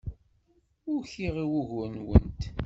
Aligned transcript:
Ukiɣ 0.93 1.35
i 1.43 1.45
wugur-nwent. 1.51 2.41